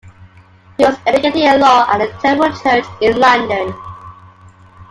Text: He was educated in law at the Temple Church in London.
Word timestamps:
He 0.79 0.83
was 0.83 0.97
educated 1.05 1.35
in 1.53 1.61
law 1.61 1.85
at 1.87 1.99
the 1.99 2.07
Temple 2.23 2.49
Church 2.59 2.85
in 3.03 3.19
London. 3.19 3.71